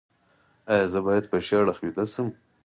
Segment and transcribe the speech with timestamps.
[0.71, 2.27] ایا زه باید په ښي اړخ ویده شم؟